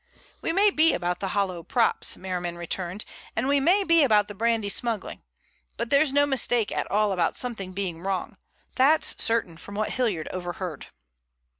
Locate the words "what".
9.75-9.91